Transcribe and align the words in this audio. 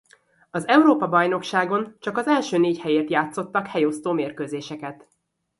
Az 0.51 0.67
Európa-bajnokságon 0.67 1.95
csak 1.99 2.17
az 2.17 2.27
első 2.27 2.57
négy 2.57 2.79
helyért 2.79 3.09
játszottak 3.09 3.67
helyosztó 3.67 4.11
mérkőzéseket. 4.11 5.07